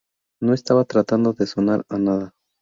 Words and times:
No 0.41 0.55
estaba 0.55 0.83
tratando 0.83 1.31
de 1.33 1.45
sonar 1.45 1.85
a 1.87 1.99
nada. 1.99 2.33